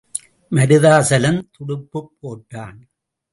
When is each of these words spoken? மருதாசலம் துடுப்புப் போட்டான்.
மருதாசலம் 0.51 1.39
துடுப்புப் 1.51 2.11
போட்டான். 2.19 2.79